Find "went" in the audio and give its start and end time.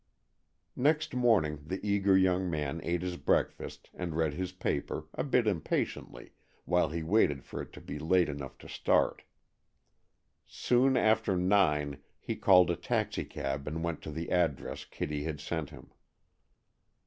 13.83-14.01